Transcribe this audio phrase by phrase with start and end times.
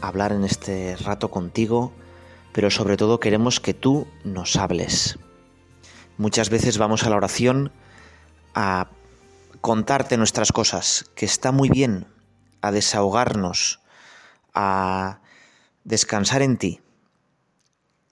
[0.00, 1.92] hablar en este rato contigo,
[2.52, 5.18] pero sobre todo queremos que tú nos hables.
[6.16, 7.72] Muchas veces vamos a la oración
[8.54, 8.90] a
[9.60, 12.06] contarte nuestras cosas, que está muy bien,
[12.60, 13.80] a desahogarnos,
[14.54, 15.20] a
[15.84, 16.80] descansar en ti.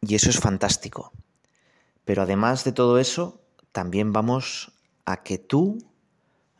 [0.01, 1.13] Y eso es fantástico.
[2.05, 3.41] Pero además de todo eso,
[3.73, 4.73] también vamos
[5.05, 5.79] a que tú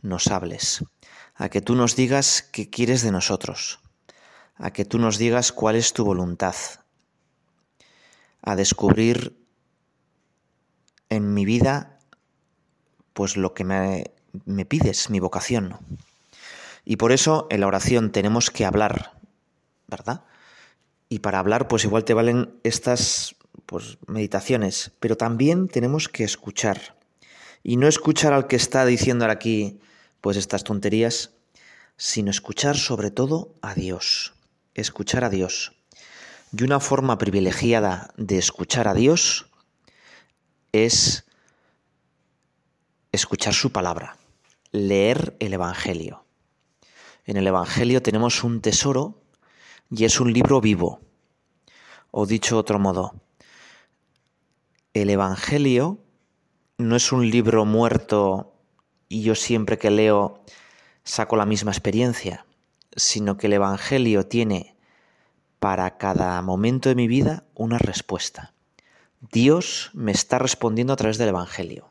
[0.03, 0.85] nos hables,
[1.35, 3.81] a que tú nos digas qué quieres de nosotros,
[4.59, 6.55] a que tú nos digas cuál es tu voluntad,
[8.43, 9.37] a descubrir
[11.09, 11.99] en mi vida
[13.13, 14.13] pues lo que me,
[14.45, 15.77] me pides, mi vocación.
[16.85, 19.19] Y por eso en la oración tenemos que hablar,
[19.89, 20.25] ¿verdad?
[21.09, 26.97] Y para hablar pues igual te valen estas pues meditaciones, pero también tenemos que escuchar.
[27.63, 29.81] Y no escuchar al que está diciendo aquí
[30.21, 31.33] pues estas tonterías,
[31.97, 34.36] sino escuchar sobre todo a Dios
[34.81, 35.73] escuchar a Dios.
[36.57, 39.47] Y una forma privilegiada de escuchar a Dios
[40.73, 41.25] es
[43.13, 44.17] escuchar su palabra,
[44.73, 46.25] leer el Evangelio.
[47.25, 49.23] En el Evangelio tenemos un tesoro
[49.91, 51.01] y es un libro vivo.
[52.11, 53.15] O dicho de otro modo,
[54.95, 55.99] el Evangelio
[56.79, 58.55] no es un libro muerto
[59.09, 60.45] y yo siempre que leo
[61.05, 62.47] saco la misma experiencia
[62.97, 64.75] sino que el Evangelio tiene
[65.59, 68.53] para cada momento de mi vida una respuesta.
[69.21, 71.91] Dios me está respondiendo a través del Evangelio.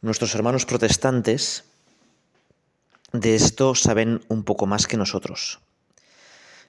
[0.00, 1.64] Nuestros hermanos protestantes
[3.12, 5.60] de esto saben un poco más que nosotros.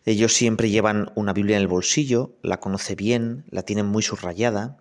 [0.06, 4.78] Ellos siempre llevan una Biblia en el bolsillo, la conoce bien, la tienen muy subrayada,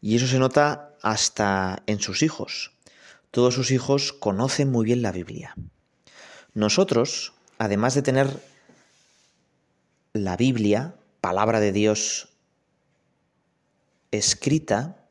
[0.00, 2.72] y eso se nota hasta en sus hijos.
[3.30, 5.54] Todos sus hijos conocen muy bien la Biblia.
[6.54, 8.42] Nosotros, además de tener
[10.12, 12.30] la Biblia, palabra de Dios
[14.10, 15.08] escrita,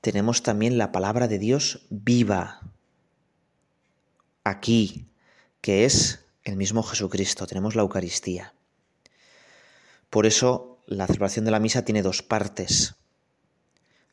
[0.00, 2.60] tenemos también la palabra de Dios viva
[4.44, 5.08] aquí,
[5.60, 7.46] que es el mismo Jesucristo.
[7.46, 8.54] Tenemos la Eucaristía.
[10.08, 12.94] Por eso la celebración de la misa tiene dos partes.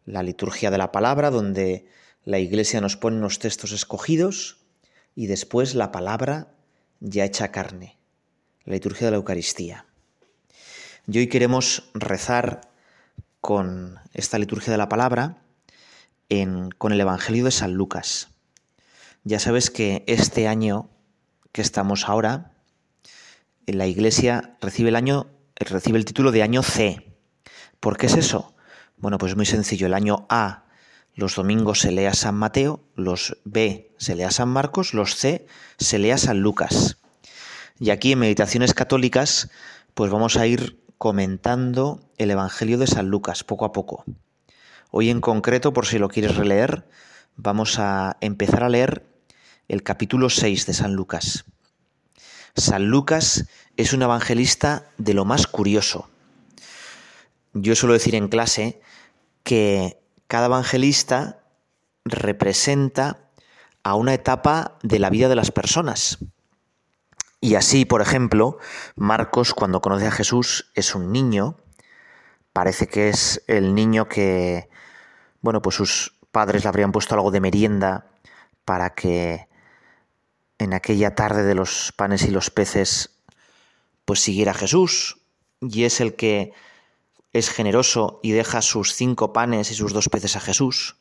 [0.06, 1.88] La liturgia de la palabra, donde
[2.26, 4.58] la Iglesia nos pone unos textos escogidos,
[5.16, 6.57] y después la palabra
[7.00, 7.98] ya hecha carne,
[8.66, 9.86] la liturgia de la Eucaristía.
[11.08, 12.62] Y hoy queremos rezar
[13.42, 15.38] con esta liturgia de la palabra
[16.78, 18.30] con el Evangelio de San Lucas.
[19.24, 20.90] Ya sabes que este año
[21.54, 22.52] que estamos ahora,
[23.66, 27.18] en la Iglesia recibe el año, recibe el título de año C.
[27.80, 28.54] ¿Por qué es eso?
[28.98, 29.88] Bueno, pues muy sencillo.
[29.88, 30.67] El año A
[31.18, 35.48] los domingos se lea San Mateo, los B se lea San Marcos, los C
[35.80, 37.00] se lea San Lucas.
[37.80, 39.50] Y aquí en Meditaciones Católicas,
[39.96, 44.06] pues vamos a ir comentando el Evangelio de San Lucas poco a poco.
[44.92, 46.88] Hoy en concreto, por si lo quieres releer,
[47.36, 49.04] vamos a empezar a leer
[49.68, 51.46] el capítulo 6 de San Lucas.
[52.56, 56.10] San Lucas es un evangelista de lo más curioso.
[57.54, 58.82] Yo suelo decir en clase
[59.42, 59.98] que
[60.28, 61.44] cada evangelista
[62.06, 63.30] representa
[63.84, 66.20] a una etapa de la vida de las personas.
[67.40, 68.58] Y así, por ejemplo,
[68.96, 71.58] Marcos cuando conoce a Jesús es un niño,
[72.52, 74.70] parece que es el niño que,
[75.42, 78.08] bueno, pues sus padres le habrían puesto algo de merienda
[78.66, 79.48] para que
[80.58, 83.22] en aquella tarde de los panes y los peces,
[84.06, 85.22] pues siguiera a Jesús.
[85.62, 86.54] Y es el que
[87.38, 90.98] es generoso y deja sus cinco panes y sus dos peces a Jesús.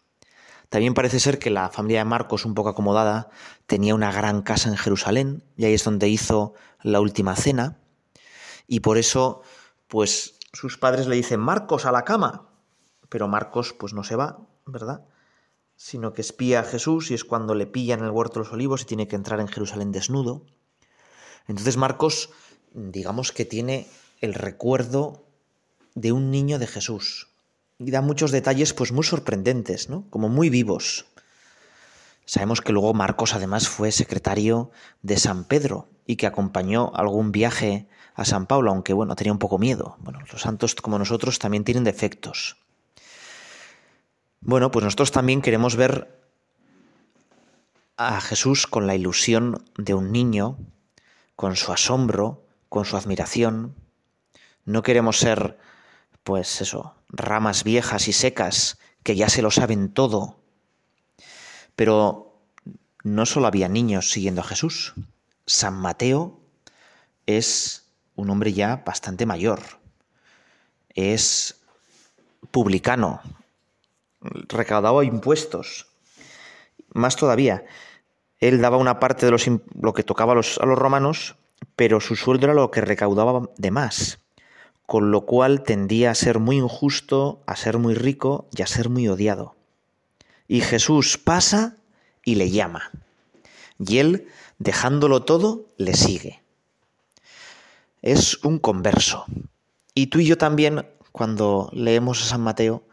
[0.68, 3.28] También parece ser que la familia de Marcos, un poco acomodada,
[3.66, 7.78] tenía una gran casa en Jerusalén y ahí es donde hizo la última cena.
[8.66, 9.42] Y por eso,
[9.86, 12.48] pues sus padres le dicen, Marcos, a la cama.
[13.08, 15.06] Pero Marcos, pues no se va, ¿verdad?
[15.76, 18.82] Sino que espía a Jesús y es cuando le pillan el huerto de los olivos
[18.82, 20.44] y tiene que entrar en Jerusalén desnudo.
[21.46, 22.30] Entonces Marcos,
[22.72, 23.86] digamos que tiene
[24.20, 25.25] el recuerdo
[25.96, 27.28] de un niño de Jesús.
[27.78, 30.08] Y da muchos detalles pues muy sorprendentes, ¿no?
[30.10, 31.06] Como muy vivos.
[32.24, 34.70] Sabemos que luego Marcos además fue secretario
[35.02, 39.38] de San Pedro y que acompañó algún viaje a San Pablo, aunque bueno, tenía un
[39.38, 39.96] poco miedo.
[40.00, 42.56] Bueno, los santos como nosotros también tienen defectos.
[44.40, 46.20] Bueno, pues nosotros también queremos ver
[47.96, 50.58] a Jesús con la ilusión de un niño,
[51.34, 53.74] con su asombro, con su admiración.
[54.64, 55.58] No queremos ser,
[56.26, 60.36] pues eso, ramas viejas y secas que ya se lo saben todo
[61.76, 62.40] pero
[63.04, 64.94] no solo había niños siguiendo a Jesús.
[65.44, 66.40] San Mateo
[67.26, 69.60] es un hombre ya bastante mayor.
[70.94, 71.62] Es
[72.50, 73.20] publicano.
[74.20, 75.86] Recaudaba impuestos.
[76.94, 77.64] Más todavía,
[78.38, 79.46] él daba una parte de los,
[79.78, 81.36] lo que tocaba a los, a los romanos,
[81.76, 84.18] pero su sueldo era lo que recaudaba de más,
[84.86, 88.88] con lo cual tendía a ser muy injusto, a ser muy rico y a ser
[88.88, 89.56] muy odiado.
[90.48, 91.76] Y Jesús pasa
[92.24, 92.92] y le llama.
[93.78, 94.28] Y él,
[94.58, 96.42] dejándolo todo, le sigue.
[98.00, 99.24] Es un converso.
[99.92, 102.84] Y tú y yo también, cuando leemos a San Mateo,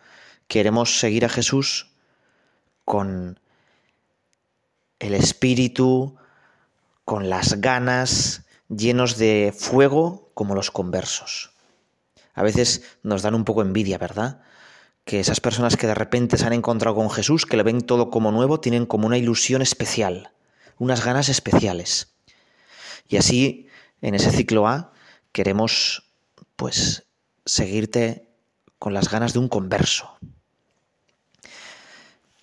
[0.47, 1.91] queremos seguir a Jesús
[2.85, 3.39] con
[4.99, 6.15] el espíritu,
[7.05, 11.52] con las ganas, llenos de fuego como los conversos.
[12.33, 14.41] A veces nos dan un poco envidia, ¿verdad?
[15.05, 18.09] que esas personas que de repente se han encontrado con Jesús, que le ven todo
[18.09, 20.31] como nuevo, tienen como una ilusión especial,
[20.77, 22.13] unas ganas especiales.
[23.09, 23.67] Y así,
[24.01, 24.93] en ese ciclo A,
[25.31, 26.09] queremos,
[26.55, 27.05] pues,
[27.45, 28.29] seguirte
[28.79, 30.17] con las ganas de un converso.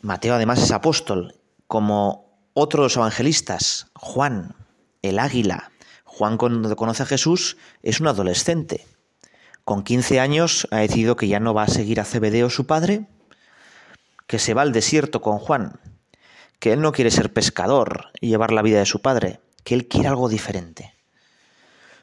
[0.03, 1.37] Mateo además es apóstol,
[1.67, 4.55] como otros evangelistas, Juan,
[5.03, 5.71] el águila.
[6.05, 8.87] Juan cuando conoce a Jesús es un adolescente,
[9.71, 13.07] con 15 años ha decidido que ya no va a seguir a Cebedeo su padre,
[14.27, 15.79] que se va al desierto con Juan,
[16.59, 19.87] que él no quiere ser pescador y llevar la vida de su padre, que él
[19.87, 20.93] quiere algo diferente.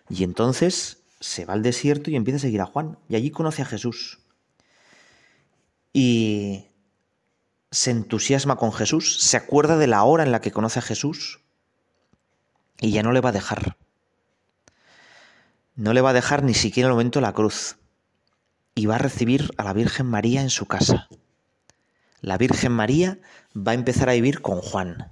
[0.10, 3.64] Y entonces se va al desierto y empieza a seguir a Juan, y allí conoce
[3.64, 4.20] a Jesús.
[5.92, 6.68] Y
[7.70, 11.42] se entusiasma con Jesús, se acuerda de la hora en la que conoce a Jesús,
[12.80, 13.76] y ya no le va a dejar
[15.78, 17.78] no le va a dejar ni siquiera el momento la cruz
[18.76, 21.08] y va a recibir a la Virgen María en su casa.
[22.20, 23.20] La Virgen María
[23.56, 25.12] va a empezar a vivir con Juan.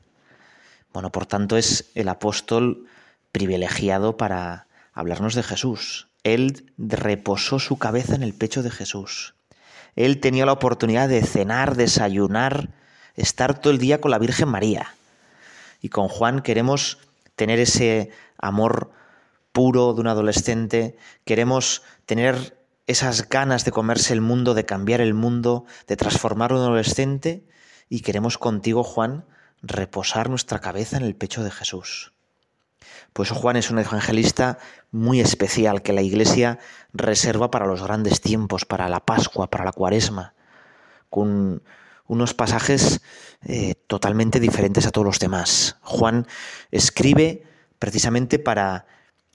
[0.91, 2.87] Bueno, por tanto es el apóstol
[3.31, 6.07] privilegiado para hablarnos de Jesús.
[6.23, 9.35] Él reposó su cabeza en el pecho de Jesús.
[9.95, 12.69] Él tenía la oportunidad de cenar, desayunar,
[13.15, 14.95] estar todo el día con la Virgen María.
[15.79, 16.97] Y con Juan queremos
[17.35, 18.91] tener ese amor
[19.55, 25.13] puro de un adolescente, queremos tener esas ganas de comerse el mundo, de cambiar el
[25.13, 27.47] mundo, de transformar un adolescente,
[27.87, 29.23] y queremos contigo, Juan,
[29.61, 32.11] reposar nuestra cabeza en el pecho de Jesús.
[33.13, 34.57] Pues Juan es un evangelista
[34.91, 36.59] muy especial que la Iglesia
[36.91, 40.33] reserva para los grandes tiempos, para la Pascua, para la Cuaresma,
[41.09, 41.63] con
[42.07, 42.99] unos pasajes
[43.45, 45.77] eh, totalmente diferentes a todos los demás.
[45.81, 46.27] Juan
[46.71, 47.43] escribe
[47.79, 48.85] precisamente para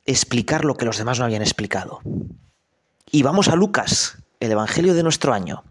[0.07, 2.01] explicar lo que los demás no habían explicado.
[3.11, 5.65] Y vamos a Lucas, el Evangelio de nuestro año.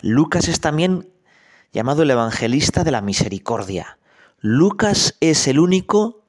[0.00, 1.08] Lucas es también
[1.72, 3.98] llamado el Evangelista de la Misericordia.
[4.40, 6.24] Lucas es el único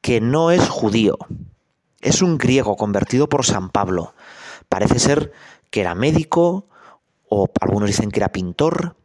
[0.00, 1.16] que no es judío.
[2.00, 4.14] Es un griego convertido por San Pablo.
[4.68, 5.32] Parece ser
[5.70, 6.68] que era médico
[7.28, 8.96] o algunos dicen que era pintor.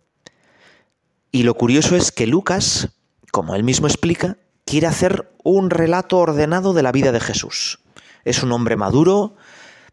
[1.31, 2.89] Y lo curioso es que Lucas,
[3.31, 7.79] como él mismo explica, quiere hacer un relato ordenado de la vida de Jesús.
[8.25, 9.35] Es un hombre maduro,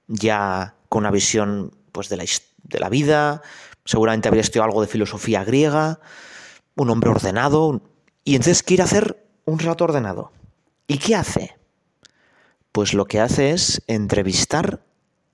[0.09, 2.25] ya con una visión pues, de, la,
[2.64, 3.40] de la vida,
[3.85, 6.00] seguramente habría estudiado algo de filosofía griega,
[6.75, 7.83] un hombre ordenado,
[8.25, 10.33] y entonces quiere hacer un relato ordenado.
[10.88, 11.57] ¿Y qué hace?
[12.73, 14.81] Pues lo que hace es entrevistar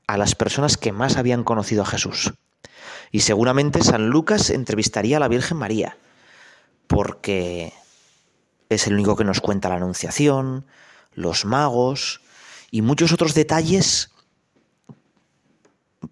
[0.06, 2.34] a las personas que más habían conocido a Jesús.
[3.10, 5.96] Y seguramente San Lucas entrevistaría a la Virgen María,
[6.86, 7.72] porque
[8.70, 10.64] es el único que nos cuenta la Anunciación,
[11.12, 12.22] los magos
[12.70, 14.12] y muchos otros detalles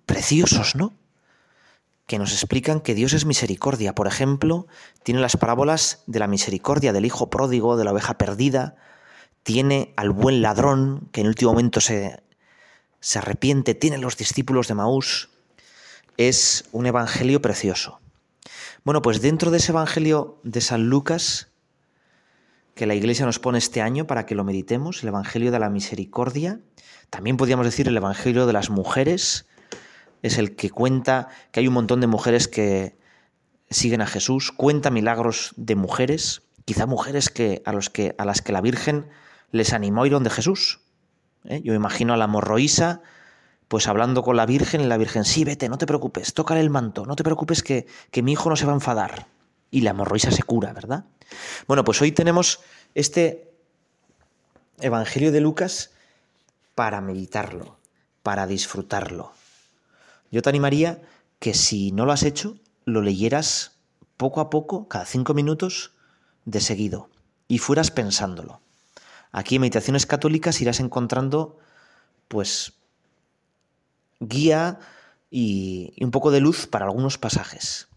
[0.04, 0.92] preciosos, ¿no?
[2.06, 3.94] Que nos explican que Dios es misericordia.
[3.94, 4.66] Por ejemplo,
[5.04, 8.74] tiene las parábolas de la misericordia del hijo pródigo, de la oveja perdida,
[9.44, 12.22] tiene al buen ladrón que en último momento se,
[13.00, 15.30] se arrepiente, tiene los discípulos de Maús.
[16.16, 18.00] Es un evangelio precioso.
[18.82, 21.47] Bueno, pues dentro de ese evangelio de San Lucas
[22.78, 25.68] que la Iglesia nos pone este año para que lo meditemos, el Evangelio de la
[25.68, 26.60] Misericordia.
[27.10, 29.48] También podríamos decir el Evangelio de las mujeres.
[30.22, 32.96] Es el que cuenta que hay un montón de mujeres que
[33.68, 39.08] siguen a Jesús, cuenta milagros de mujeres quizá mujeres que, a, las que la Virgen
[39.52, 40.82] les animó a ir donde Jesús.
[41.46, 41.62] ¿eh?
[41.64, 43.00] Yo imagino a la morroísa
[43.68, 46.70] pues hablando con la Virgen y la Virgen, sí, vete, no te preocupes, tócale el
[46.70, 49.26] manto, no te preocupes que, que mi hijo no se va a enfadar.
[49.70, 51.06] Y la morroísa se cura, ¿verdad?
[51.66, 52.60] Bueno, pues hoy tenemos
[52.94, 53.50] este
[54.80, 55.90] Evangelio de Lucas
[56.74, 57.76] para meditarlo,
[58.22, 59.32] para disfrutarlo.
[60.30, 61.02] Yo te animaría
[61.38, 63.72] que si no lo has hecho, lo leyeras
[64.16, 65.92] poco a poco, cada cinco minutos,
[66.44, 67.08] de seguido,
[67.46, 68.60] y fueras pensándolo.
[69.32, 71.58] Aquí en Meditaciones Católicas irás encontrando,
[72.28, 72.72] pues,
[74.20, 74.78] guía
[75.30, 77.87] y, un poco de luz para algunos pasajes.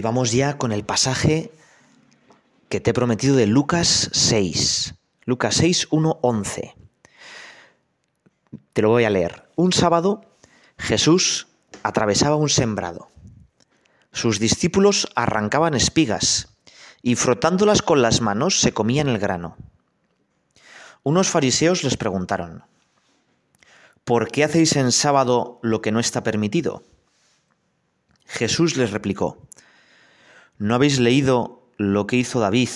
[0.00, 1.52] Y vamos ya con el pasaje
[2.70, 4.94] que te he prometido de Lucas 6.
[5.26, 6.74] Lucas 6, 1, 11.
[8.72, 9.50] Te lo voy a leer.
[9.56, 10.22] Un sábado
[10.78, 11.48] Jesús
[11.82, 13.08] atravesaba un sembrado.
[14.10, 16.56] Sus discípulos arrancaban espigas
[17.02, 19.58] y frotándolas con las manos se comían el grano.
[21.02, 22.64] Unos fariseos les preguntaron,
[24.04, 26.84] ¿por qué hacéis en sábado lo que no está permitido?
[28.24, 29.49] Jesús les replicó,
[30.60, 32.68] ¿No habéis leído lo que hizo David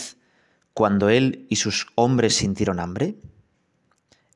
[0.72, 3.16] cuando él y sus hombres sintieron hambre?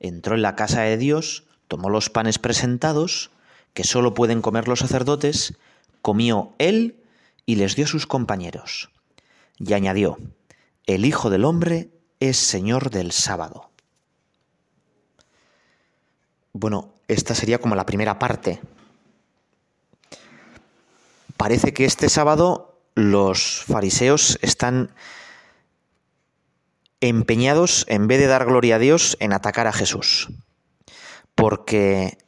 [0.00, 3.30] Entró en la casa de Dios, tomó los panes presentados,
[3.72, 5.56] que sólo pueden comer los sacerdotes,
[6.02, 7.02] comió él
[7.46, 8.90] y les dio sus compañeros.
[9.56, 10.18] Y añadió,
[10.84, 11.88] el Hijo del Hombre
[12.20, 13.70] es Señor del sábado.
[16.52, 18.60] Bueno, esta sería como la primera parte.
[21.38, 22.67] Parece que este sábado
[22.98, 24.90] los fariseos están
[27.00, 30.28] empeñados, en vez de dar gloria a Dios, en atacar a Jesús.
[31.36, 32.18] Porque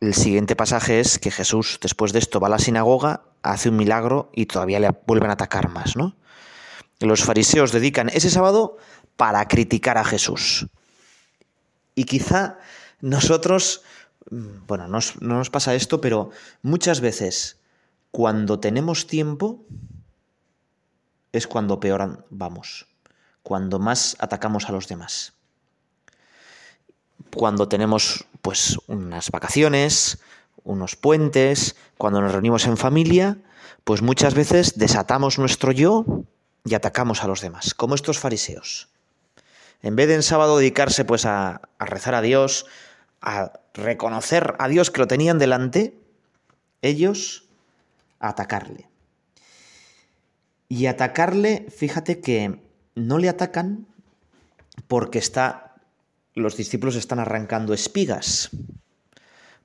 [0.00, 3.76] el siguiente pasaje es que Jesús, después de esto, va a la sinagoga, hace un
[3.76, 6.16] milagro y todavía le vuelven a atacar más, ¿no?
[7.00, 8.78] Los fariseos dedican ese sábado
[9.18, 10.68] para criticar a Jesús.
[11.94, 12.58] Y quizá
[13.02, 13.82] nosotros,
[14.30, 16.30] bueno, no nos pasa esto, pero
[16.62, 17.58] muchas veces
[18.10, 19.66] cuando tenemos tiempo,
[21.34, 22.86] es cuando peor vamos,
[23.42, 25.32] cuando más atacamos a los demás.
[27.34, 30.20] Cuando tenemos pues unas vacaciones,
[30.62, 33.38] unos puentes, cuando nos reunimos en familia,
[33.82, 36.04] pues muchas veces desatamos nuestro yo
[36.64, 38.88] y atacamos a los demás, como estos fariseos.
[39.82, 42.66] En vez de en sábado dedicarse pues a, rezar a Dios,
[43.20, 45.98] a reconocer a Dios que lo tenían delante,
[46.80, 47.44] ellos
[48.20, 48.88] atacarle.
[50.68, 52.60] Y atacarle, fíjate que
[52.94, 53.86] no le atacan
[54.88, 55.76] porque está,
[56.34, 58.50] los discípulos están arrancando espigas.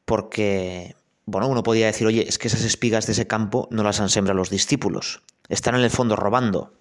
[0.05, 3.99] Porque, bueno, uno podía decir, oye, es que esas espigas de ese campo no las
[3.99, 5.21] han sembrado los discípulos.
[5.47, 6.73] Están en el fondo robando.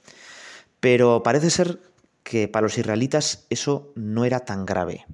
[0.81, 1.81] Pero parece ser
[2.23, 5.07] que para los israelitas eso no era tan grave.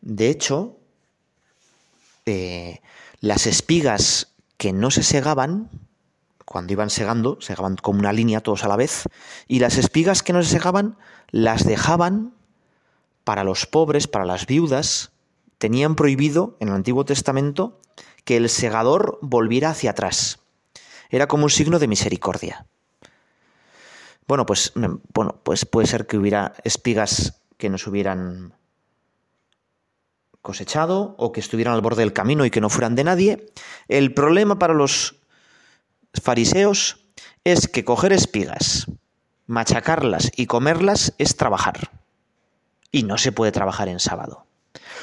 [0.00, 0.78] De hecho,
[2.24, 2.80] eh,
[3.20, 5.70] las espigas que no se segaban
[6.46, 9.04] cuando iban segando, segaban como una línea todos a la vez,
[9.46, 10.96] y las espigas que no se segaban
[11.30, 12.32] las dejaban
[13.24, 15.12] para los pobres, para las viudas,
[15.58, 17.80] tenían prohibido en el Antiguo Testamento
[18.24, 20.38] que el segador volviera hacia atrás.
[21.10, 22.66] Era como un signo de misericordia.
[24.28, 24.72] Bueno, pues,
[25.12, 28.54] bueno, pues puede ser que hubiera espigas que no se hubieran
[30.42, 33.46] cosechado o que estuvieran al borde del camino y que no fueran de nadie.
[33.88, 35.16] El problema para los
[36.20, 36.98] fariseos
[37.44, 38.86] es que coger espigas,
[39.46, 41.90] machacarlas y comerlas es trabajar.
[42.90, 44.46] Y no se puede trabajar en sábado.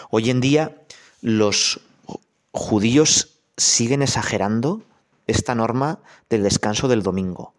[0.09, 0.75] Hoy en día
[1.21, 1.79] los
[2.51, 4.83] judíos siguen exagerando
[5.27, 7.53] esta norma del descanso del domingo.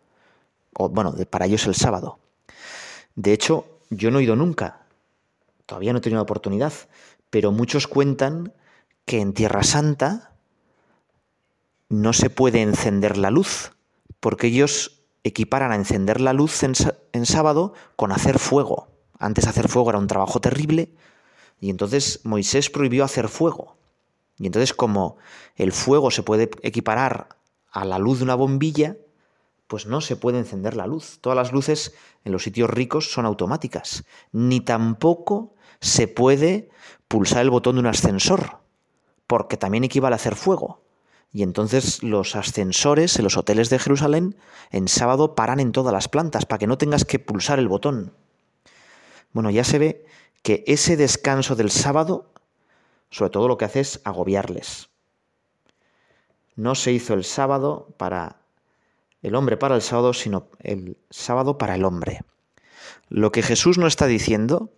[0.74, 2.18] O, bueno, para ellos el sábado.
[3.14, 4.80] De hecho, yo no he ido nunca.
[5.66, 6.72] Todavía no he tenido oportunidad.
[7.30, 8.52] Pero muchos cuentan
[9.06, 10.33] que en Tierra Santa
[11.94, 13.72] no se puede encender la luz,
[14.20, 18.88] porque ellos equiparan a encender la luz en, sábado con hacer fuego.
[19.18, 20.94] Antes hacer fuego era un trabajo terrible,
[21.60, 23.76] y entonces Moisés prohibió hacer fuego.
[24.38, 25.16] Y entonces como
[25.54, 27.28] el fuego se puede equiparar
[27.70, 28.96] a la luz de una bombilla,
[29.68, 31.18] pues no se puede encender la luz.
[31.20, 34.04] Todas las luces en los sitios ricos son automáticas.
[34.32, 36.68] Ni tampoco se puede
[37.06, 38.58] pulsar el botón de un ascensor,
[39.26, 40.83] porque también equivale a hacer fuego.
[41.34, 44.36] Y entonces los ascensores en los hoteles de Jerusalén
[44.70, 48.12] en sábado paran en todas las plantas para que no tengas que pulsar el botón.
[49.32, 50.06] Bueno, ya se ve
[50.44, 52.30] que ese descanso del sábado,
[53.10, 54.90] sobre todo lo que hace es agobiarles.
[56.54, 58.36] No se hizo el sábado para
[59.20, 62.20] el hombre para el sábado, sino el sábado para el hombre.
[63.08, 64.70] Lo que Jesús no está diciendo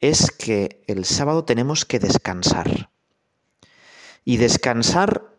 [0.00, 2.90] es que el sábado tenemos que descansar.
[4.26, 5.33] Y descansar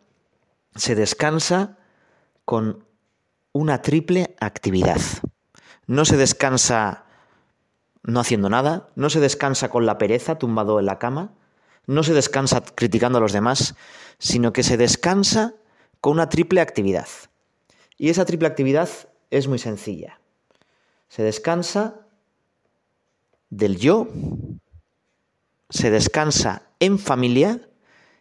[0.76, 1.78] se descansa
[2.44, 2.84] con
[3.52, 5.00] una triple actividad.
[5.86, 7.04] No se descansa
[8.02, 11.34] no haciendo nada, no se descansa con la pereza tumbado en la cama,
[11.86, 13.74] no se descansa criticando a los demás,
[14.18, 15.54] sino que se descansa
[16.00, 17.08] con una triple actividad.
[17.96, 18.88] Y esa triple actividad
[19.30, 20.20] es muy sencilla.
[21.08, 22.06] Se descansa
[23.50, 24.08] del yo,
[25.70, 27.68] se descansa en familia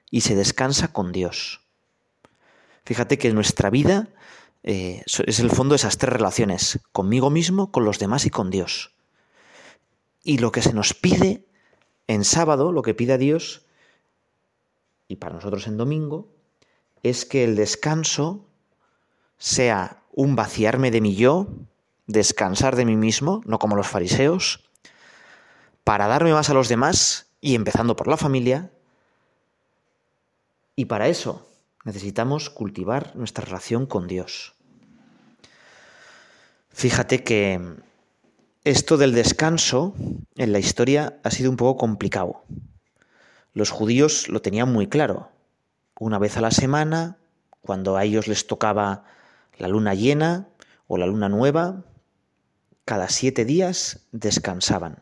[0.10, 1.65] y se descansa con Dios.
[2.86, 4.10] Fíjate que nuestra vida
[4.64, 8.52] eh, es el fondo de esas tres relaciones, conmigo mismo, con los demás y con
[8.52, 8.94] Dios.
[10.24, 11.46] Y lo que se nos pide
[12.08, 13.66] en sábado, lo que pide a Dios,
[15.08, 16.28] y para nosotros en domingo,
[17.02, 18.46] es que el descanso
[19.38, 21.48] sea un vaciarme de mi yo,
[22.06, 24.70] descansar de mí mismo, no como los fariseos,
[25.84, 28.72] para darme más a los demás y empezando por la familia.
[30.76, 31.48] Y para eso
[31.86, 34.56] necesitamos cultivar nuestra relación con Dios.
[36.70, 37.62] Fíjate que
[38.66, 39.94] esto del descanso
[40.36, 42.44] en la historia ha sido un poco complicado.
[43.54, 45.30] Los judíos lo tenían muy claro.
[45.98, 47.18] Una vez a la semana,
[47.62, 49.06] cuando a ellos les tocaba
[49.58, 50.50] la luna llena
[50.88, 51.84] o la luna nueva,
[52.84, 55.00] cada siete días descansaban.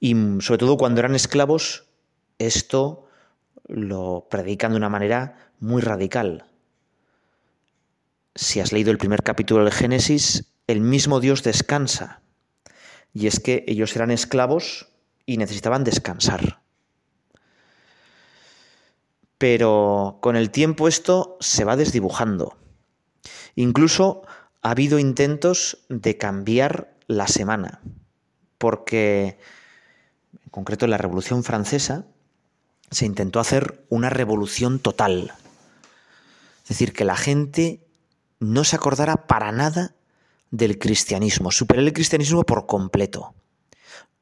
[0.00, 1.84] Y sobre todo cuando eran esclavos,
[2.38, 3.08] esto
[3.66, 6.44] lo predican de una manera muy radical.
[8.34, 12.20] Si has leído el primer capítulo del Génesis, el mismo Dios descansa.
[13.14, 14.88] Y es que ellos eran esclavos
[15.24, 16.60] y necesitaban descansar.
[19.38, 22.58] Pero con el tiempo esto se va desdibujando.
[23.54, 24.22] Incluso
[24.62, 27.80] ha habido intentos de cambiar la semana,
[28.58, 29.38] porque
[30.32, 32.04] en concreto en la Revolución Francesa
[32.90, 35.32] se intentó hacer una revolución total.
[36.64, 37.86] Es decir, que la gente
[38.40, 39.94] no se acordara para nada
[40.50, 43.34] del cristianismo, superar el cristianismo por completo.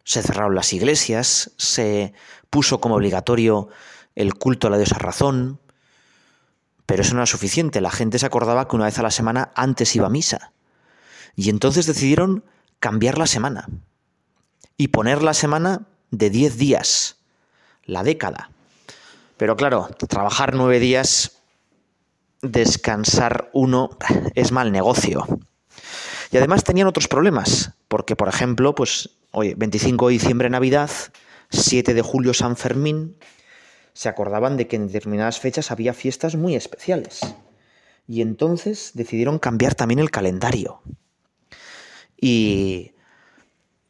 [0.05, 2.13] Se cerraron las iglesias, se
[2.51, 3.69] puso como obligatorio
[4.15, 5.61] el culto a la diosa razón,
[6.87, 7.81] pero eso no era suficiente.
[7.81, 10.53] La gente se acordaba que una vez a la semana antes iba a misa.
[11.37, 12.45] Y entonces decidieron
[12.81, 13.69] cambiar la semana
[14.77, 17.17] y poner la semana de 10 días,
[17.85, 18.51] la década.
[19.37, 21.42] Pero claro, trabajar nueve días,
[22.43, 23.91] descansar uno,
[24.35, 25.27] es mal negocio.
[26.31, 30.91] Y además tenían otros problemas, porque por ejemplo, pues, oye, 25 de diciembre Navidad,
[31.51, 33.17] 7 de julio San Fermín,
[33.95, 37.21] se acordaban de que en determinadas fechas había fiestas muy especiales.
[38.09, 40.83] Y entonces decidieron cambiar también el calendario.
[42.21, 42.93] Y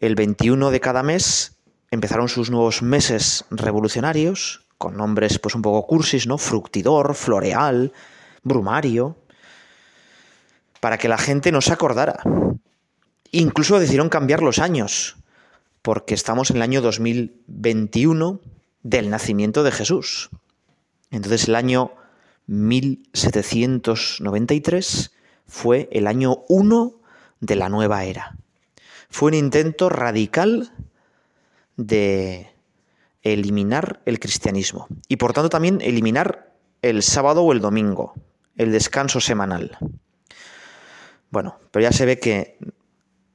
[0.00, 1.58] el 21 de cada mes
[1.90, 6.38] empezaron sus nuevos meses revolucionarios, con nombres pues un poco cursis, ¿no?
[6.38, 7.92] Fructidor, Floreal,
[8.42, 9.16] Brumario,
[10.80, 12.20] para que la gente no se acordara.
[13.30, 15.16] Incluso decidieron cambiar los años,
[15.80, 18.40] porque estamos en el año 2021
[18.82, 20.30] del nacimiento de Jesús.
[21.10, 21.92] Entonces el año
[22.46, 25.12] 1793
[25.46, 26.94] fue el año 1
[27.40, 28.36] de la nueva era.
[29.08, 30.72] Fue un intento radical
[31.76, 32.50] de
[33.22, 36.52] eliminar el cristianismo y por tanto también eliminar
[36.82, 38.14] el sábado o el domingo,
[38.56, 39.76] el descanso semanal.
[41.30, 42.58] Bueno, pero ya se ve que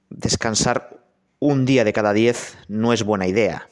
[0.10, 1.04] descansar
[1.40, 3.68] un día de cada diez no es buena idea.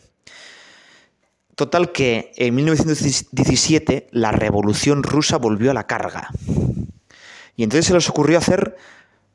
[1.56, 6.30] Total que en 1917 la revolución rusa volvió a la carga.
[7.56, 8.76] Y entonces se les ocurrió hacer,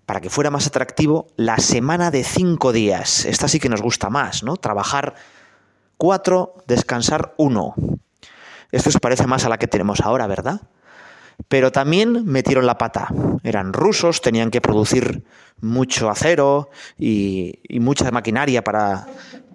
[0.04, 3.24] para que fuera más atractivo, la semana de cinco días.
[3.24, 4.56] Esta sí que nos gusta más, ¿no?
[4.56, 5.14] Trabajar
[5.96, 7.74] cuatro, descansar uno.
[8.70, 10.60] Esto se parece más a la que tenemos ahora, ¿verdad?
[11.48, 13.08] Pero también metieron la pata.
[13.42, 15.24] Eran rusos, tenían que producir
[15.60, 19.06] mucho acero y, y mucha maquinaria para,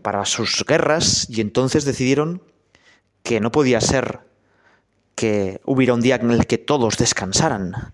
[0.02, 2.44] para sus guerras, y entonces decidieron
[3.24, 4.20] que no podía ser
[5.16, 7.94] que hubiera un día en el que todos descansaran.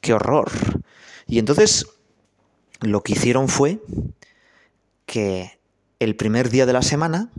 [0.00, 0.50] ¡Qué horror!
[1.26, 1.86] Y entonces
[2.80, 3.80] lo que hicieron fue
[5.06, 5.58] que
[5.98, 7.30] el primer día de la semana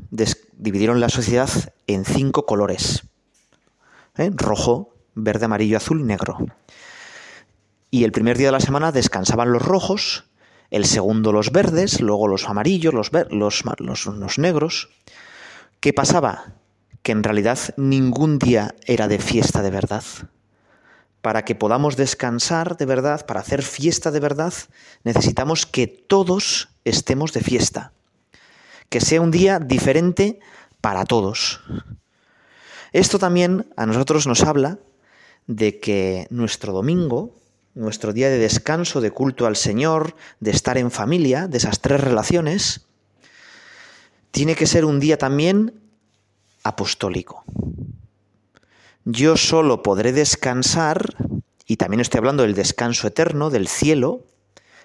[0.54, 1.50] dividieron la sociedad
[1.88, 3.04] en cinco colores.
[4.18, 4.32] ¿eh?
[4.34, 6.38] Rojo, verde, amarillo, azul, negro.
[7.90, 10.26] Y el primer día de la semana descansaban los rojos,
[10.70, 14.90] el segundo los verdes, luego los amarillos, los, los, los negros.
[15.82, 16.54] ¿Qué pasaba?
[17.04, 20.04] Que en realidad ningún día era de fiesta de verdad.
[21.22, 24.54] Para que podamos descansar de verdad, para hacer fiesta de verdad,
[25.04, 27.92] necesitamos que todos estemos de fiesta.
[28.90, 30.40] Que sea un día diferente
[30.80, 31.60] para todos.
[32.94, 34.80] Esto también a nosotros nos habla
[35.48, 37.36] de que nuestro domingo,
[37.74, 42.02] nuestro día de descanso, de culto al Señor, de estar en familia, de esas tres
[42.02, 42.86] relaciones,
[44.32, 45.74] tiene que ser un día también
[46.64, 47.44] apostólico.
[49.06, 51.16] Yo solo podré descansar,
[51.66, 54.26] y también estoy hablando del descanso eterno, del cielo,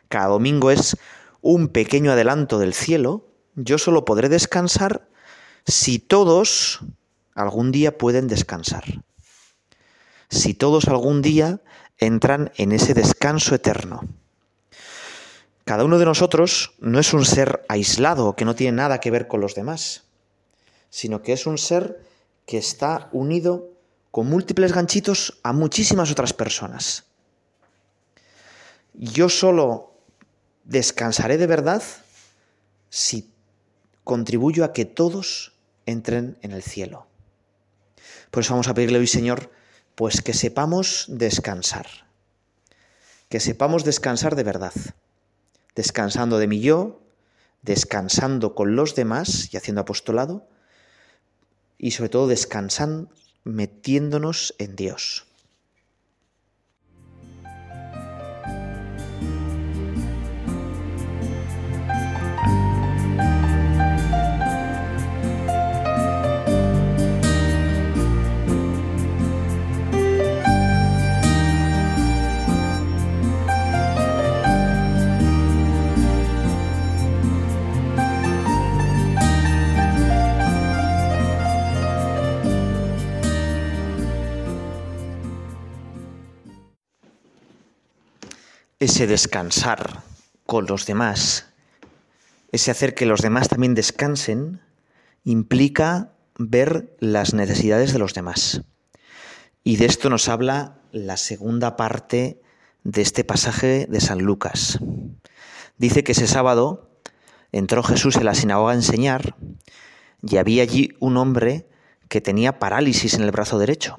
[0.09, 0.97] cada domingo es
[1.43, 5.09] un pequeño adelanto del cielo, yo solo podré descansar
[5.67, 6.81] si todos
[7.35, 8.85] algún día pueden descansar.
[10.29, 11.61] Si todos algún día
[11.99, 14.03] entran en ese descanso eterno.
[15.65, 19.27] Cada uno de nosotros no es un ser aislado que no tiene nada que ver
[19.27, 20.05] con los demás,
[20.91, 22.01] sino que es un ser
[22.47, 23.71] que está unido
[24.11, 27.05] con múltiples ganchitos a muchísimas otras personas.
[28.95, 29.93] Yo solo
[30.65, 31.83] descansaré de verdad
[32.89, 33.31] si
[34.05, 35.53] contribuyo a que todos
[35.85, 37.07] entren en el cielo.
[38.31, 39.51] Por eso vamos a pedirle hoy, Señor,
[39.97, 41.87] pues que sepamos descansar,
[43.29, 44.75] que sepamos descansar de verdad,
[45.75, 47.01] descansando de mi yo,
[47.63, 50.47] descansando con los demás y haciendo apostolado,
[51.79, 53.11] y sobre todo descansando,
[53.45, 55.27] metiéndonos en Dios.
[88.87, 90.05] Ese descansar
[90.47, 91.49] con los demás,
[92.53, 94.61] ese hacer que los demás también descansen,
[95.25, 98.63] implica ver las necesidades de los demás.
[99.65, 102.41] Y de esto nos habla la segunda parte
[102.85, 104.79] de este pasaje de San Lucas.
[105.79, 106.89] Dice que ese sábado
[107.51, 109.35] entró Jesús en la sinagoga a enseñar
[110.23, 111.69] y había allí un hombre
[112.09, 113.97] que tenía parálisis en el brazo derecho.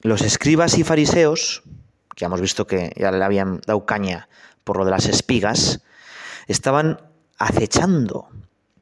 [0.00, 1.62] Los escribas y fariseos
[2.20, 4.28] ya hemos visto que ya le habían dado caña
[4.62, 5.82] por lo de las espigas,
[6.46, 7.00] estaban
[7.38, 8.28] acechando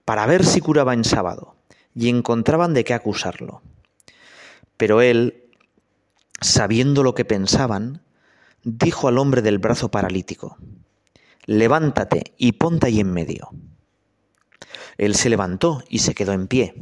[0.04, 1.54] para ver si curaba en sábado
[1.94, 3.62] y encontraban de qué acusarlo.
[4.76, 5.44] Pero él,
[6.40, 8.02] sabiendo lo que pensaban,
[8.64, 10.56] dijo al hombre del brazo paralítico,
[11.46, 13.50] levántate y ponte ahí en medio.
[14.96, 16.74] Él se levantó y se quedó en pie.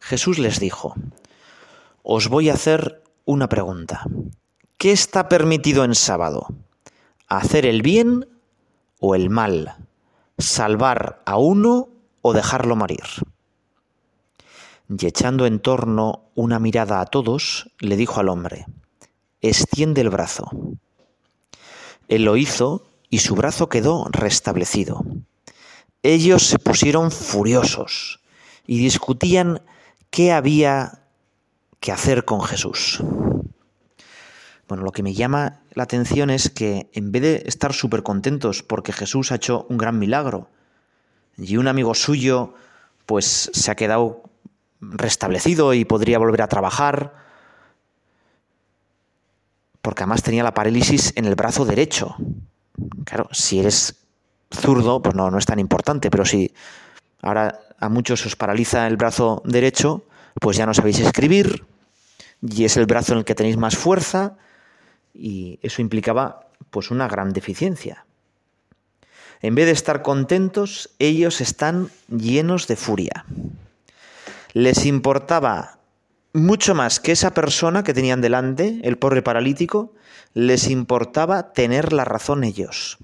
[0.00, 0.94] Jesús les dijo,
[2.04, 4.04] os voy a hacer una pregunta.
[4.78, 6.48] ¿Qué está permitido en sábado?
[7.28, 8.28] ¿Hacer el bien
[9.00, 9.76] o el mal?
[10.36, 11.88] ¿Salvar a uno
[12.22, 13.04] o dejarlo morir?
[14.88, 18.66] Y echando en torno una mirada a todos, le dijo al hombre,
[19.40, 20.50] extiende el brazo.
[22.08, 25.02] Él lo hizo y su brazo quedó restablecido.
[26.02, 28.20] Ellos se pusieron furiosos
[28.66, 29.62] y discutían
[30.10, 31.04] qué había
[31.80, 33.02] que hacer con Jesús.
[34.68, 38.62] Bueno, lo que me llama la atención es que en vez de estar súper contentos
[38.62, 40.48] porque Jesús ha hecho un gran milagro
[41.36, 42.54] y un amigo suyo
[43.06, 44.22] pues se ha quedado
[44.80, 47.14] restablecido y podría volver a trabajar,
[49.82, 52.16] porque además tenía la parálisis en el brazo derecho.
[53.04, 53.96] Claro, si eres
[54.50, 56.54] zurdo, pues no, no es tan importante, pero si
[57.20, 60.04] ahora a muchos os paraliza el brazo derecho,
[60.40, 61.66] pues ya no sabéis escribir
[62.40, 64.36] y es el brazo en el que tenéis más fuerza
[65.14, 68.04] y eso implicaba pues una gran deficiencia.
[69.40, 73.24] En vez de estar contentos, ellos están llenos de furia.
[74.52, 75.78] Les importaba
[76.32, 79.94] mucho más que esa persona que tenían delante, el pobre paralítico,
[80.34, 82.98] les importaba tener la razón ellos.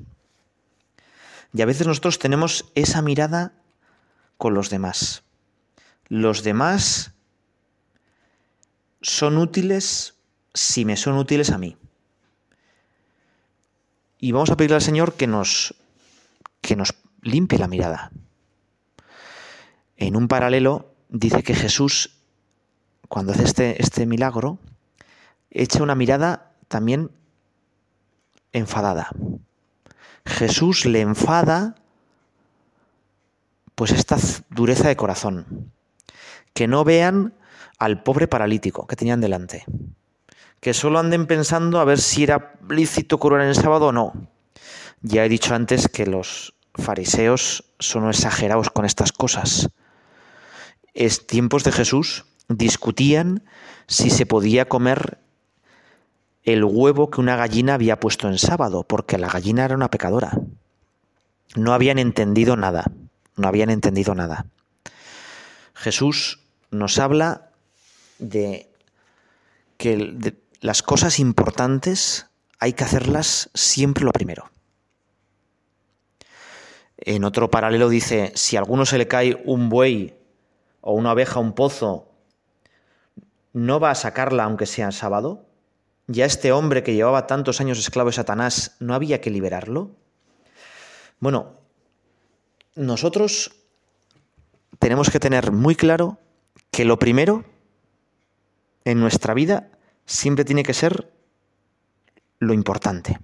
[1.52, 3.52] Y a veces nosotros tenemos esa mirada
[4.36, 5.22] con los demás.
[6.08, 7.12] Los demás
[9.00, 10.14] son útiles
[10.54, 11.76] si me son útiles a mí.
[14.20, 15.74] Y vamos a pedirle al Señor que nos,
[16.60, 18.12] que nos limpie la mirada.
[19.96, 22.18] En un paralelo dice que Jesús,
[23.08, 24.58] cuando hace este, este milagro,
[25.50, 27.10] echa una mirada también
[28.52, 29.10] enfadada.
[30.26, 31.76] Jesús le enfada
[33.74, 34.18] pues esta
[34.50, 35.72] dureza de corazón.
[36.52, 37.32] Que no vean
[37.78, 39.64] al pobre paralítico que tenían delante.
[40.60, 44.12] Que solo anden pensando a ver si era lícito curar en el sábado o no.
[45.02, 49.70] Ya he dicho antes que los fariseos son exagerados con estas cosas.
[50.92, 53.44] Es tiempos de Jesús discutían
[53.86, 55.18] si se podía comer
[56.42, 60.32] el huevo que una gallina había puesto en sábado, porque la gallina era una pecadora.
[61.54, 62.90] No habían entendido nada,
[63.36, 64.46] no habían entendido nada.
[65.74, 67.50] Jesús nos habla
[68.18, 68.70] de
[69.76, 72.26] que las cosas importantes
[72.58, 74.50] hay que hacerlas siempre lo primero.
[76.98, 80.14] En otro paralelo dice, si a alguno se le cae un buey
[80.82, 82.12] o una oveja un pozo,
[83.54, 85.46] ¿no va a sacarla aunque sea sábado?
[86.06, 89.92] ¿Ya este hombre que llevaba tantos años esclavo de Satanás no había que liberarlo?
[91.20, 91.54] Bueno,
[92.74, 93.52] nosotros
[94.78, 96.18] tenemos que tener muy claro
[96.70, 97.44] que lo primero
[98.84, 99.70] en nuestra vida
[100.10, 101.12] siempre tiene que ser
[102.40, 103.20] lo importante.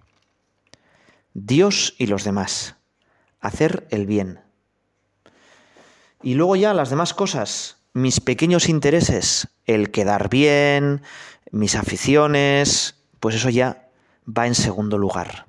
[1.35, 2.77] Dios y los demás.
[3.41, 4.41] Hacer el bien.
[6.23, 11.03] Y luego ya las demás cosas, mis pequeños intereses, el quedar bien,
[11.51, 13.89] mis aficiones, pues eso ya
[14.27, 15.47] va en segundo lugar.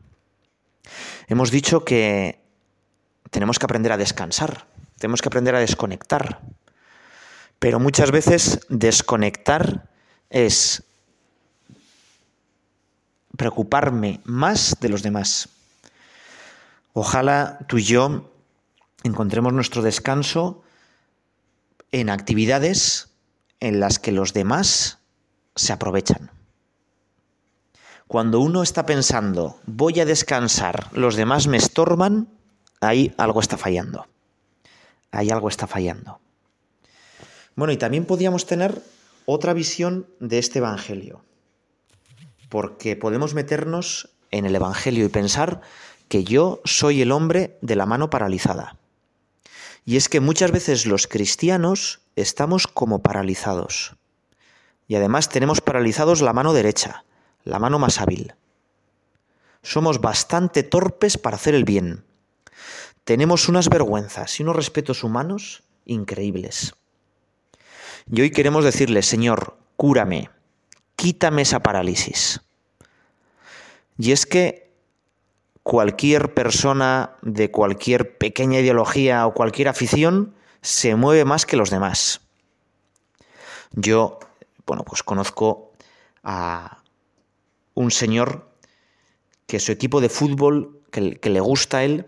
[1.28, 2.41] Hemos dicho que
[3.30, 6.41] tenemos que aprender a descansar, tenemos que aprender a desconectar,
[7.60, 9.89] pero muchas veces desconectar
[10.30, 10.87] es
[13.38, 15.50] preocuparme más de los demás.
[16.93, 18.32] Ojalá tú y yo
[19.04, 20.63] encontremos nuestro descanso
[21.91, 23.12] en actividades
[23.60, 25.00] en las que los demás
[25.56, 26.32] se aprovechan.
[28.08, 32.30] Cuando uno está pensando, voy a descansar, los demás me estorban,
[32.80, 34.08] ahí algo está fallando.
[35.12, 36.19] Ahí algo está fallando.
[37.56, 38.82] Bueno, y también podríamos tener
[39.26, 41.23] otra visión de este Evangelio,
[42.50, 45.62] porque podemos meternos en el Evangelio y pensar
[46.08, 48.78] que yo soy el hombre de la mano paralizada.
[49.86, 53.96] Y es que muchas veces los cristianos estamos como paralizados.
[54.88, 57.06] Y además tenemos paralizados la mano derecha,
[57.44, 58.34] la mano más hábil.
[59.62, 62.06] Somos bastante torpes para hacer el bien.
[63.04, 66.74] Tenemos unas vergüenzas y unos respetos humanos increíbles.
[68.12, 70.30] Y hoy queremos decirle, Señor, cúrame,
[70.98, 72.42] quítame esa parálisis.
[73.98, 74.70] Y es que
[75.64, 82.20] cualquier persona de cualquier pequeña ideología o cualquier afición se mueve más que los demás.
[83.72, 84.20] Yo
[84.68, 85.72] bueno, pues conozco
[86.24, 86.84] a
[87.74, 88.52] un señor
[89.48, 92.08] que su equipo de fútbol que, le gusta a él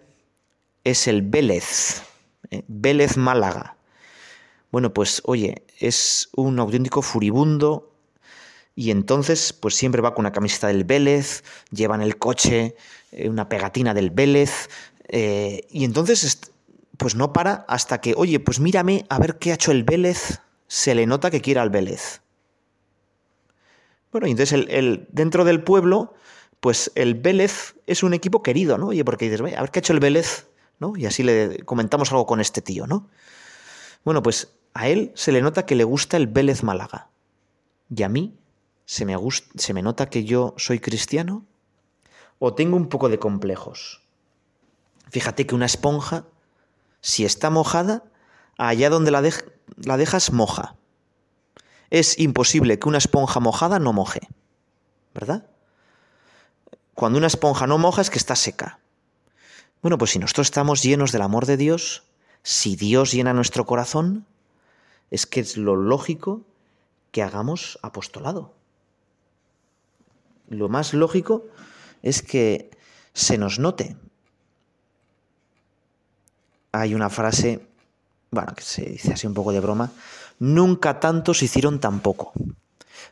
[0.83, 2.03] es el Vélez,
[2.51, 2.63] ¿eh?
[2.67, 3.77] Vélez Málaga.
[4.71, 7.88] Bueno, pues oye, es un auténtico furibundo
[8.75, 12.75] y entonces pues siempre va con una camiseta del Vélez, lleva en el coche
[13.11, 14.69] eh, una pegatina del Vélez
[15.07, 16.51] eh, y entonces
[16.97, 20.41] pues no para hasta que, oye, pues mírame a ver qué ha hecho el Vélez,
[20.67, 22.21] se le nota que quiere al Vélez.
[24.11, 26.13] Bueno, y entonces el, dentro del pueblo,
[26.59, 28.87] pues el Vélez es un equipo querido, ¿no?
[28.87, 30.47] Oye, porque dices, a ver qué ha hecho el Vélez,
[30.79, 30.97] ¿no?
[30.97, 33.09] Y así le comentamos algo con este tío, ¿no?
[34.03, 37.09] Bueno, pues a él se le nota que le gusta el Vélez Málaga.
[37.95, 38.38] Y a mí
[38.89, 41.45] se me, nota que yo soy cristiano
[42.39, 44.01] o tengo un poco de complejos.
[45.11, 46.25] Fíjate que una esponja,
[46.99, 48.03] si está mojada,
[48.57, 50.75] allá donde la dejas moja.
[51.91, 54.21] Es imposible que una esponja mojada no moje,
[55.13, 55.45] ¿verdad?
[56.95, 58.79] Cuando una esponja no moja es que está seca.
[59.83, 62.05] Bueno, pues si nosotros estamos llenos del amor de Dios,
[62.41, 64.25] si Dios llena nuestro corazón,
[65.11, 66.41] es que es lo lógico
[67.11, 68.57] que hagamos apostolado.
[70.49, 71.47] Lo más lógico
[72.01, 72.69] es que
[73.13, 73.95] se nos note.
[76.71, 77.65] Hay una frase,
[78.31, 79.91] bueno, que se dice así un poco de broma,
[80.39, 82.31] Nunca tantos hicieron tan poco.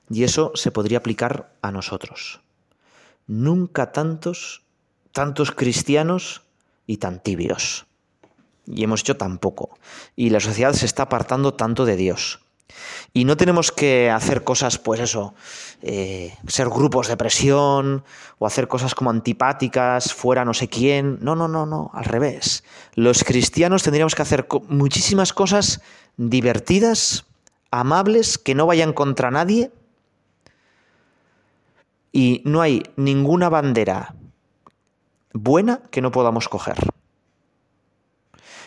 [0.09, 2.39] Y eso se podría aplicar a nosotros.
[3.27, 4.63] Nunca tantos,
[5.11, 6.43] tantos cristianos
[6.85, 7.85] y tan tibios.
[8.65, 9.77] Y hemos hecho tan poco.
[10.15, 12.39] Y la sociedad se está apartando tanto de Dios.
[13.13, 15.33] Y no tenemos que hacer cosas, pues eso,
[15.81, 18.03] eh, ser grupos de presión
[18.39, 21.17] o hacer cosas como antipáticas, fuera no sé quién.
[21.21, 22.63] No, no, no, no, al revés.
[22.93, 25.81] Los cristianos tendríamos que hacer muchísimas cosas
[26.17, 27.25] divertidas,
[27.71, 29.71] amables, que no vayan contra nadie.
[32.11, 34.15] Y no hay ninguna bandera
[35.33, 36.77] buena que no podamos coger.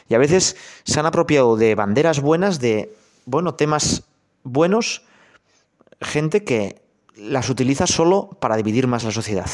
[0.09, 4.05] Y a veces se han apropiado de banderas buenas, de, bueno, temas
[4.43, 5.03] buenos
[6.01, 6.83] gente que
[7.17, 9.51] las utiliza solo para dividir más la sociedad.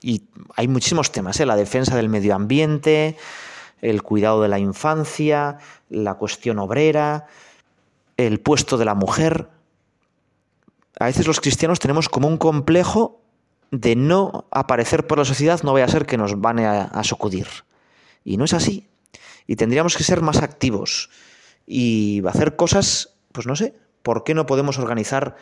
[0.00, 0.24] Y
[0.54, 1.46] hay muchísimos temas, ¿eh?
[1.46, 3.16] la defensa del medio ambiente,
[3.80, 7.26] el cuidado de la infancia, la cuestión obrera,
[8.16, 9.48] el puesto de la mujer.
[11.00, 13.20] A veces los cristianos tenemos como un complejo
[13.70, 17.04] de no aparecer por la sociedad, no vaya a ser que nos van a, a
[17.04, 17.48] sacudir.
[18.24, 18.86] Y no es así.
[19.46, 21.10] Y tendríamos que ser más activos
[21.68, 25.36] y hacer cosas pues no sé, ¿por qué no podemos organizar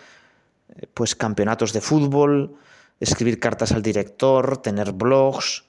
[0.68, 2.56] eh, pues campeonatos de fútbol,
[3.00, 5.64] escribir cartas al director, tener blogs,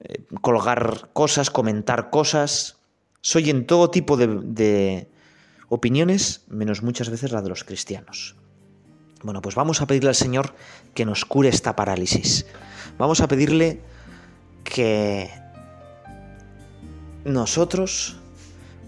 [0.00, 2.76] eh, colgar cosas, comentar cosas?
[3.22, 5.08] Soy en todo tipo de, de
[5.70, 8.36] opiniones, menos muchas veces la de los cristianos.
[9.22, 10.54] Bueno, pues vamos a pedirle al Señor
[10.92, 12.46] que nos cure esta parálisis.
[12.98, 13.80] Vamos a pedirle
[14.62, 15.30] que
[17.24, 18.19] nosotros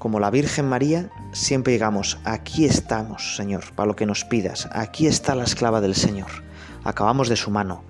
[0.03, 5.07] como la Virgen María, siempre digamos, aquí estamos, Señor, para lo que nos pidas, aquí
[5.07, 6.27] está la esclava del Señor,
[6.83, 7.85] acabamos de su mano.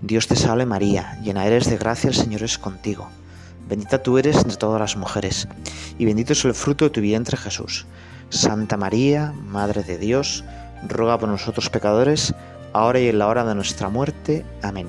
[0.00, 3.08] Dios te salve María, llena eres de gracia, el Señor es contigo.
[3.68, 5.48] Bendita tú eres entre todas las mujeres,
[5.98, 7.84] y bendito es el fruto de tu vientre Jesús.
[8.30, 10.44] Santa María, Madre de Dios,
[10.86, 12.32] ruega por nosotros pecadores,
[12.74, 14.44] ahora y en la hora de nuestra muerte.
[14.62, 14.86] Amén.